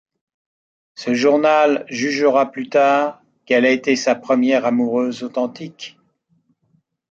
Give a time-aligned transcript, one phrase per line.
[0.95, 5.99] Ce journal jugera plus tard qu'elle a été sa première amoureuse authentique.